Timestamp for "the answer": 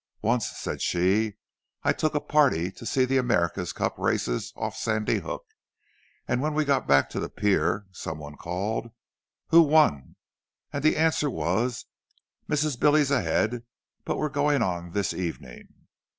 10.83-11.29